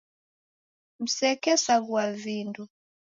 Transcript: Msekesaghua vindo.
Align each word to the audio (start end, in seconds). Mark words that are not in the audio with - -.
Msekesaghua 0.99 2.13
vindo. 2.21 2.63